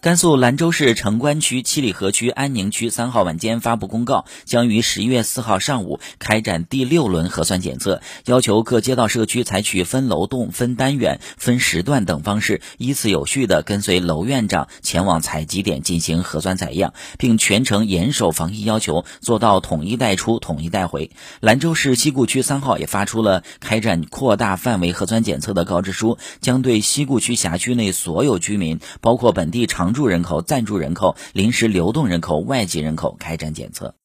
[0.00, 21.10] 甘肃兰州市城关区、七里河区、安宁区三号晚间发布公告，将于十一月四号上午开展第六轮核酸检测，要求各街道社区采取分楼栋、分单元、分时段等方式，依次有序地跟随楼院长前往采集点进行核酸采样，并全程严守防疫要求，做到统一带出、统一带回。
[21.40, 29.87] 兰州市西固区三号也发出了开展扩大范围核酸检测的告知书，将对西固区辖区内所有居民，包括本地常。
[29.88, 33.94] 常住人口、暂住人口、临时流动人口、外籍人口开展检测。